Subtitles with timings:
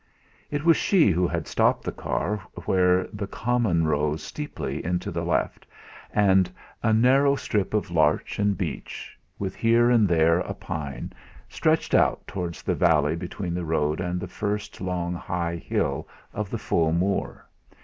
[0.49, 5.23] It was she who had stopped the car where the common rose steeply to the
[5.23, 5.67] left,
[6.11, 6.49] and
[6.81, 11.13] a narrow strip of larch and beech, with here and there a pine,
[11.47, 16.49] stretched out towards the valley between the road and the first long high hill of
[16.49, 17.45] the full moor.